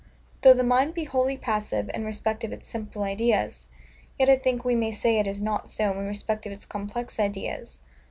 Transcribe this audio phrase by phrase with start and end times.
[0.41, 3.67] Though the mind be wholly passive in respect of its simple ideas;
[4.17, 7.19] yet, I think, we may say it is not so in respect of its complex
[7.19, 7.79] ideas.